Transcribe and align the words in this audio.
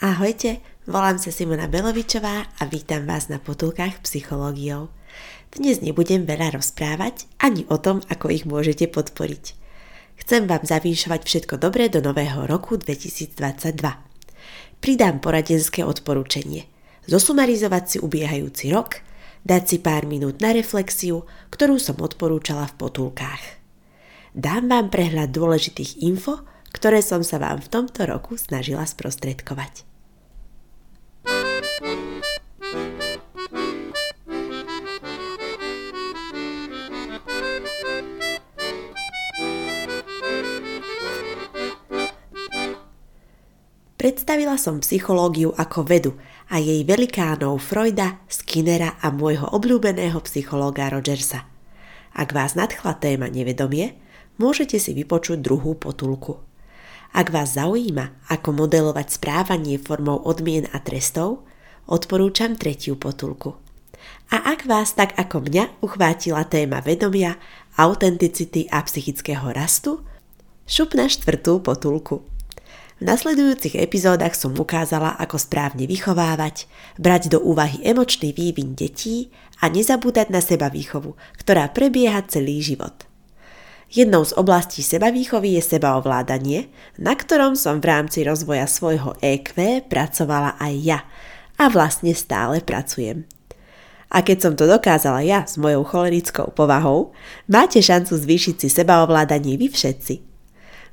Ahojte, 0.00 0.64
volám 0.88 1.20
sa 1.20 1.28
Simona 1.28 1.68
Belovičová 1.68 2.48
a 2.56 2.62
vítam 2.64 3.04
vás 3.04 3.28
na 3.28 3.36
potulkách 3.36 4.00
psychológiou. 4.00 4.88
Dnes 5.52 5.84
nebudem 5.84 6.24
veľa 6.24 6.56
rozprávať 6.56 7.28
ani 7.36 7.68
o 7.68 7.76
tom, 7.76 8.00
ako 8.08 8.32
ich 8.32 8.48
môžete 8.48 8.88
podporiť. 8.88 9.52
Chcem 10.16 10.48
vám 10.48 10.64
zavýšovať 10.64 11.20
všetko 11.20 11.60
dobré 11.60 11.92
do 11.92 12.00
nového 12.00 12.48
roku 12.48 12.80
2022. 12.80 13.76
Pridám 14.80 15.20
poradenské 15.20 15.84
odporúčanie. 15.84 16.64
Zosumarizovať 17.04 17.84
si 17.84 17.96
ubiehajúci 18.00 18.72
rok, 18.72 19.04
dať 19.44 19.62
si 19.68 19.76
pár 19.84 20.08
minút 20.08 20.40
na 20.40 20.56
reflexiu, 20.56 21.28
ktorú 21.52 21.76
som 21.76 22.00
odporúčala 22.00 22.72
v 22.72 22.88
potulkách. 22.88 23.44
Dám 24.32 24.64
vám 24.64 24.88
prehľad 24.88 25.28
dôležitých 25.28 26.00
info, 26.08 26.40
ktoré 26.72 27.04
som 27.04 27.20
sa 27.20 27.36
vám 27.36 27.60
v 27.60 27.68
tomto 27.68 28.08
roku 28.08 28.40
snažila 28.40 28.88
sprostredkovať. 28.88 29.89
Predstavila 44.00 44.56
som 44.56 44.80
psychológiu 44.80 45.52
ako 45.60 45.84
vedu 45.84 46.16
a 46.48 46.56
jej 46.56 46.88
velikánov 46.88 47.60
Freuda, 47.60 48.24
Skinnera 48.32 48.96
a 48.96 49.12
môjho 49.12 49.44
obľúbeného 49.52 50.16
psychológa 50.24 50.88
Rogersa. 50.88 51.44
Ak 52.16 52.32
vás 52.32 52.56
nadchla 52.56 52.96
téma 52.96 53.28
nevedomie, 53.28 54.00
môžete 54.40 54.80
si 54.80 54.96
vypočuť 54.96 55.44
druhú 55.44 55.76
potulku. 55.76 56.40
Ak 57.12 57.28
vás 57.28 57.60
zaujíma, 57.60 58.24
ako 58.32 58.64
modelovať 58.64 59.20
správanie 59.20 59.76
formou 59.76 60.16
odmien 60.16 60.64
a 60.72 60.80
trestov, 60.80 61.44
odporúčam 61.84 62.56
tretiu 62.56 62.96
potulku. 62.96 63.60
A 64.32 64.56
ak 64.56 64.64
vás 64.64 64.96
tak 64.96 65.12
ako 65.20 65.44
mňa 65.44 65.84
uchvátila 65.84 66.48
téma 66.48 66.80
vedomia, 66.80 67.36
autenticity 67.76 68.64
a 68.72 68.80
psychického 68.80 69.52
rastu, 69.52 70.00
šup 70.64 70.96
na 70.96 71.04
štvrtú 71.04 71.60
potulku. 71.60 72.29
V 73.00 73.08
nasledujúcich 73.08 73.80
epizódach 73.80 74.36
som 74.36 74.52
ukázala, 74.52 75.16
ako 75.16 75.40
správne 75.40 75.88
vychovávať, 75.88 76.68
brať 77.00 77.32
do 77.32 77.40
úvahy 77.40 77.80
emočný 77.80 78.36
vývin 78.36 78.76
detí 78.76 79.32
a 79.64 79.72
nezabúdať 79.72 80.28
na 80.28 80.44
seba 80.44 80.68
výchovu, 80.68 81.16
ktorá 81.40 81.72
prebieha 81.72 82.20
celý 82.28 82.60
život. 82.60 83.08
Jednou 83.88 84.20
z 84.28 84.36
oblastí 84.36 84.84
sebavýchovy 84.84 85.56
je 85.56 85.62
sebaovládanie, 85.64 86.68
na 87.00 87.16
ktorom 87.16 87.56
som 87.56 87.80
v 87.80 87.88
rámci 87.88 88.20
rozvoja 88.20 88.68
svojho 88.68 89.16
EQ 89.24 89.88
pracovala 89.88 90.60
aj 90.60 90.74
ja 90.84 91.00
a 91.56 91.72
vlastne 91.72 92.12
stále 92.12 92.60
pracujem. 92.60 93.24
A 94.12 94.20
keď 94.20 94.38
som 94.44 94.52
to 94.52 94.68
dokázala 94.68 95.24
ja 95.24 95.48
s 95.48 95.56
mojou 95.56 95.88
cholerickou 95.88 96.52
povahou, 96.52 97.16
máte 97.48 97.80
šancu 97.80 98.12
zvýšiť 98.12 98.60
si 98.60 98.68
sebaovládanie 98.68 99.56
vy 99.56 99.72
všetci– 99.72 100.14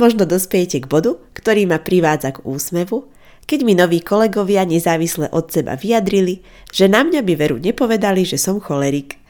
Možno 0.00 0.24
dospiejete 0.24 0.80
k 0.80 0.88
bodu, 0.88 1.20
ktorý 1.36 1.68
ma 1.68 1.76
privádza 1.76 2.32
k 2.32 2.40
úsmevu, 2.48 3.12
keď 3.44 3.60
mi 3.68 3.76
noví 3.76 4.00
kolegovia 4.00 4.64
nezávisle 4.64 5.28
od 5.28 5.52
seba 5.52 5.76
vyjadrili, 5.76 6.40
že 6.72 6.88
na 6.88 7.04
mňa 7.04 7.20
by 7.20 7.34
veru 7.36 7.60
nepovedali, 7.60 8.24
že 8.24 8.40
som 8.40 8.64
cholerik. 8.64 9.20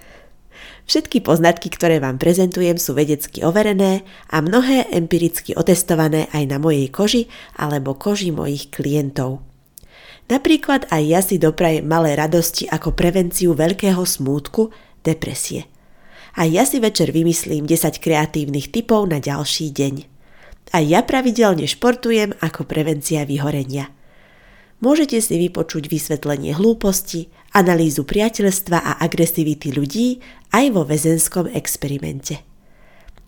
Všetky 0.87 1.27
poznatky, 1.27 1.75
ktoré 1.75 1.99
vám 1.99 2.23
prezentujem, 2.23 2.79
sú 2.79 2.95
vedecky 2.95 3.43
overené 3.43 4.07
a 4.31 4.39
mnohé 4.39 4.87
empiricky 4.95 5.59
otestované 5.59 6.31
aj 6.31 6.47
na 6.47 6.63
mojej 6.63 6.87
koži 6.87 7.27
alebo 7.59 7.99
koži 7.99 8.31
mojich 8.31 8.71
klientov. 8.71 9.43
Napríklad 10.31 10.87
aj 10.95 11.03
ja 11.03 11.19
si 11.19 11.43
doprajem 11.43 11.83
malé 11.83 12.15
radosti 12.15 12.71
ako 12.71 12.95
prevenciu 12.95 13.59
veľkého 13.59 14.07
smútku, 14.07 14.71
depresie. 15.03 15.67
A 16.39 16.47
ja 16.47 16.63
si 16.63 16.79
večer 16.79 17.11
vymyslím 17.11 17.67
10 17.67 17.99
kreatívnych 17.99 18.71
typov 18.71 19.11
na 19.11 19.19
ďalší 19.19 19.75
deň. 19.75 20.20
A 20.71 20.79
ja 20.79 21.03
pravidelne 21.03 21.67
športujem 21.67 22.39
ako 22.39 22.63
prevencia 22.63 23.27
vyhorenia. 23.27 23.91
Môžete 24.81 25.19
si 25.21 25.37
vypočuť 25.37 25.91
vysvetlenie 25.91 26.57
hlúposti, 26.57 27.29
analýzu 27.53 28.07
priateľstva 28.07 28.79
a 28.81 28.93
agresivity 29.03 29.75
ľudí 29.75 30.23
aj 30.55 30.65
vo 30.73 30.87
väzenskom 30.87 31.51
experimente. 31.53 32.41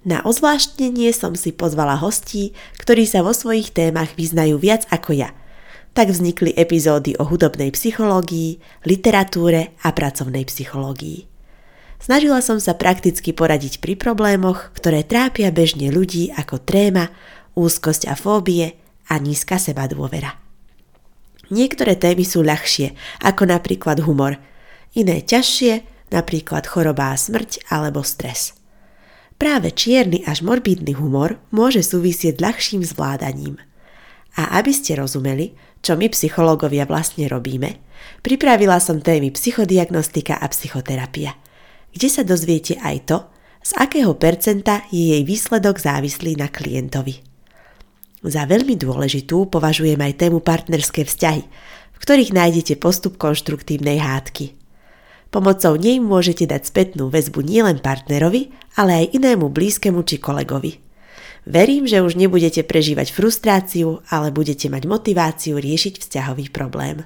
Na 0.03 0.23
ozvláštnenie 0.23 1.15
som 1.15 1.39
si 1.39 1.55
pozvala 1.55 1.95
hostí, 1.99 2.55
ktorí 2.79 3.07
sa 3.07 3.23
vo 3.23 3.31
svojich 3.31 3.71
témach 3.71 4.15
vyznajú 4.19 4.59
viac 4.59 4.87
ako 4.91 5.15
ja. 5.15 5.31
Tak 5.93 6.09
vznikli 6.11 6.57
epizódy 6.57 7.15
o 7.21 7.29
hudobnej 7.29 7.71
psychológii, 7.71 8.59
literatúre 8.89 9.77
a 9.85 9.93
pracovnej 9.93 10.43
psychológii. 10.49 11.32
Snažila 12.03 12.43
som 12.43 12.59
sa 12.59 12.75
prakticky 12.75 13.31
poradiť 13.31 13.79
pri 13.79 13.95
problémoch, 13.95 14.75
ktoré 14.75 15.07
trápia 15.07 15.55
bežne 15.55 15.87
ľudí 15.95 16.35
ako 16.35 16.59
tréma, 16.59 17.15
úzkosť 17.55 18.11
a 18.11 18.19
fóbie 18.19 18.75
a 19.07 19.23
nízka 19.23 19.55
seba 19.63 19.87
dôvera. 19.87 20.35
Niektoré 21.55 21.95
témy 21.95 22.27
sú 22.27 22.43
ľahšie, 22.43 22.99
ako 23.23 23.47
napríklad 23.47 24.03
humor, 24.03 24.35
iné 24.99 25.23
ťažšie, 25.23 25.87
napríklad 26.11 26.67
choroba 26.67 27.15
a 27.15 27.17
smrť 27.17 27.71
alebo 27.71 28.03
stres. 28.03 28.59
Práve 29.39 29.71
čierny 29.71 30.27
až 30.27 30.43
morbidný 30.43 30.99
humor 30.99 31.39
môže 31.55 31.87
súvisieť 31.87 32.43
ľahším 32.43 32.83
zvládaním. 32.83 33.63
A 34.35 34.59
aby 34.59 34.75
ste 34.75 34.99
rozumeli, 34.99 35.55
čo 35.87 35.95
my 35.95 36.11
psychológovia 36.11 36.83
vlastne 36.83 37.31
robíme, 37.31 37.79
pripravila 38.27 38.83
som 38.83 38.99
témy 38.99 39.31
psychodiagnostika 39.31 40.35
a 40.43 40.51
psychoterapia– 40.51 41.39
kde 41.93 42.09
sa 42.09 42.25
dozviete 42.25 42.81
aj 42.81 42.97
to, 43.09 43.19
z 43.63 43.73
akého 43.79 44.19
percenta 44.19 44.83
je 44.91 45.15
jej 45.15 45.23
výsledok 45.23 45.79
závislý 45.79 46.35
na 46.35 46.51
klientovi. 46.51 47.23
Za 48.23 48.47
veľmi 48.47 48.75
dôležitú 48.75 49.51
považujem 49.51 49.99
aj 49.99 50.19
tému 50.19 50.43
partnerské 50.43 51.07
vzťahy, 51.07 51.43
v 51.95 51.99
ktorých 51.99 52.35
nájdete 52.35 52.75
postup 52.79 53.19
konštruktívnej 53.19 54.03
hádky. 54.03 54.59
Pomocou 55.33 55.79
nej 55.79 55.97
môžete 56.03 56.45
dať 56.45 56.69
spätnú 56.69 57.09
väzbu 57.09 57.41
nielen 57.41 57.81
partnerovi, 57.81 58.53
ale 58.77 59.07
aj 59.07 59.17
inému 59.17 59.49
blízkemu 59.49 60.01
či 60.05 60.21
kolegovi. 60.21 60.83
Verím, 61.43 61.91
že 61.91 62.05
už 62.05 62.15
nebudete 62.15 62.63
prežívať 62.63 63.11
frustráciu, 63.11 64.07
ale 64.07 64.31
budete 64.31 64.71
mať 64.71 64.87
motiváciu 64.87 65.59
riešiť 65.59 65.99
vzťahový 65.99 66.55
problém. 66.55 67.03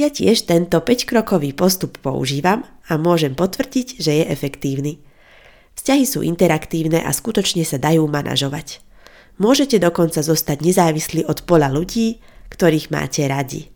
Ja 0.00 0.08
tiež 0.08 0.48
tento 0.48 0.80
5-krokový 0.80 1.52
postup 1.52 2.00
používam 2.00 2.64
a 2.88 2.96
môžem 2.96 3.36
potvrdiť, 3.36 4.00
že 4.00 4.16
je 4.16 4.24
efektívny. 4.32 4.96
Vzťahy 5.76 6.04
sú 6.08 6.24
interaktívne 6.24 7.04
a 7.04 7.12
skutočne 7.12 7.68
sa 7.68 7.76
dajú 7.76 8.08
manažovať. 8.08 8.80
Môžete 9.36 9.76
dokonca 9.76 10.24
zostať 10.24 10.64
nezávislí 10.64 11.28
od 11.28 11.44
pola 11.44 11.68
ľudí, 11.68 12.16
ktorých 12.48 12.88
máte 12.88 13.28
radi. 13.28 13.68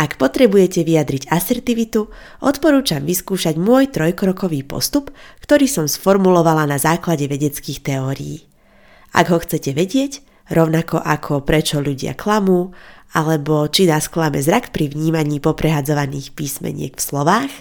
Ak 0.00 0.16
potrebujete 0.16 0.88
vyjadriť 0.88 1.28
asertivitu, 1.28 2.08
odporúčam 2.40 3.04
vyskúšať 3.04 3.60
môj 3.60 3.92
trojkrokový 3.92 4.64
postup, 4.64 5.12
ktorý 5.44 5.68
som 5.68 5.84
sformulovala 5.84 6.64
na 6.64 6.80
základe 6.80 7.28
vedeckých 7.28 7.84
teórií. 7.84 8.48
Ak 9.12 9.28
ho 9.28 9.36
chcete 9.36 9.76
vedieť, 9.76 10.24
rovnako 10.48 10.96
ako 10.96 11.44
prečo 11.44 11.84
ľudia 11.84 12.16
klamú, 12.16 12.72
alebo 13.14 13.66
či 13.70 13.86
nás 13.86 14.10
klame 14.10 14.42
zrak 14.42 14.74
pri 14.74 14.90
vnímaní 14.90 15.38
poprehadzovaných 15.38 16.34
písmeniek 16.34 16.94
v 16.96 17.02
slovách, 17.02 17.52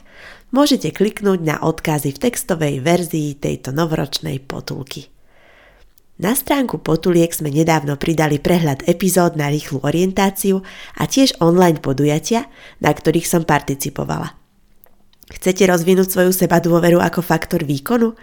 môžete 0.55 0.95
kliknúť 0.95 1.43
na 1.43 1.55
odkazy 1.59 2.15
v 2.15 2.21
textovej 2.29 2.75
verzii 2.79 3.35
tejto 3.35 3.75
novoročnej 3.75 4.41
potulky. 4.41 5.11
Na 6.15 6.31
stránku 6.31 6.79
Potuliek 6.79 7.27
sme 7.35 7.51
nedávno 7.51 7.99
pridali 7.99 8.39
prehľad 8.39 8.87
epizód 8.87 9.35
na 9.35 9.51
rýchlu 9.51 9.83
orientáciu 9.83 10.63
a 10.95 11.03
tiež 11.11 11.43
online 11.43 11.83
podujatia, 11.83 12.47
na 12.79 12.95
ktorých 12.95 13.27
som 13.27 13.43
participovala. 13.43 14.31
Chcete 15.27 15.67
rozvinúť 15.67 16.07
svoju 16.07 16.31
seba 16.31 16.63
dôveru 16.63 17.03
ako 17.03 17.19
faktor 17.19 17.67
výkonu? 17.67 18.15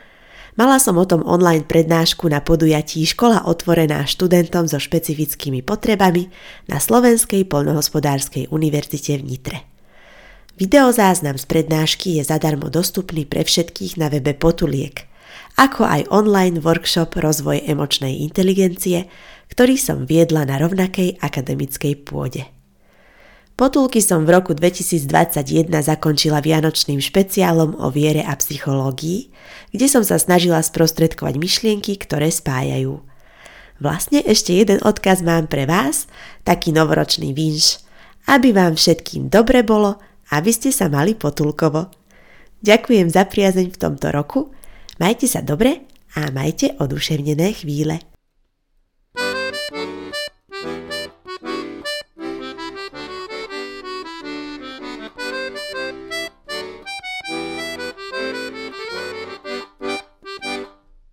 Mala 0.53 0.77
som 0.77 1.01
o 1.01 1.07
tom 1.09 1.25
online 1.25 1.65
prednášku 1.65 2.29
na 2.29 2.45
podujatí 2.45 3.09
Škola 3.09 3.49
otvorená 3.49 4.05
študentom 4.05 4.69
so 4.69 4.77
špecifickými 4.77 5.65
potrebami 5.65 6.29
na 6.69 6.77
Slovenskej 6.77 7.49
poľnohospodárskej 7.49 8.53
univerzite 8.53 9.17
v 9.17 9.23
Nitre. 9.25 9.59
Videozáznam 10.61 11.41
z 11.41 11.49
prednášky 11.49 12.21
je 12.21 12.29
zadarmo 12.29 12.69
dostupný 12.69 13.25
pre 13.25 13.49
všetkých 13.49 13.97
na 13.97 14.13
webe 14.13 14.37
Potuliek, 14.37 15.09
ako 15.57 15.89
aj 15.89 16.13
online 16.13 16.61
workshop 16.61 17.17
Rozvoj 17.17 17.65
emočnej 17.65 18.21
inteligencie, 18.21 19.09
ktorý 19.49 19.81
som 19.81 20.05
viedla 20.05 20.45
na 20.45 20.61
rovnakej 20.61 21.17
akademickej 21.25 22.05
pôde. 22.05 22.45
Potulky 23.63 24.03
som 24.03 24.27
v 24.27 24.35
roku 24.35 24.59
2021 24.59 25.71
zakončila 25.71 26.43
vianočným 26.43 26.99
špeciálom 26.99 27.79
o 27.79 27.95
viere 27.95 28.27
a 28.27 28.35
psychológii, 28.35 29.31
kde 29.71 29.87
som 29.87 30.03
sa 30.03 30.19
snažila 30.19 30.59
sprostredkovať 30.59 31.39
myšlienky, 31.39 31.95
ktoré 31.95 32.35
spájajú. 32.35 32.99
Vlastne 33.79 34.19
ešte 34.27 34.51
jeden 34.51 34.83
odkaz 34.83 35.23
mám 35.23 35.47
pre 35.47 35.71
vás, 35.71 36.11
taký 36.43 36.75
novoročný 36.75 37.31
vinš. 37.31 37.79
aby 38.27 38.51
vám 38.51 38.75
všetkým 38.75 39.31
dobre 39.31 39.63
bolo, 39.63 40.03
aby 40.35 40.51
ste 40.51 40.75
sa 40.75 40.91
mali 40.91 41.15
potulkovo. 41.15 41.87
Ďakujem 42.67 43.15
za 43.15 43.31
priazeň 43.31 43.71
v 43.71 43.79
tomto 43.79 44.11
roku, 44.11 44.51
majte 44.99 45.31
sa 45.31 45.39
dobre 45.39 45.87
a 46.19 46.35
majte 46.35 46.75
oduševnené 46.83 47.63
chvíle. 47.63 48.12